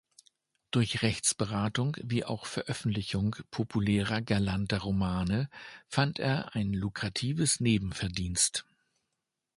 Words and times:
Durch 0.71 1.03
Rechtsberatung 1.03 1.95
wie 2.01 2.25
auch 2.25 2.47
Veröffentlichung 2.47 3.35
populärer 3.51 4.21
"galanter" 4.23 4.79
Romane 4.79 5.47
fand 5.85 6.17
er 6.17 6.55
ein 6.55 6.73
lukratives 6.73 7.59
Nebenverdienst. 7.59 8.65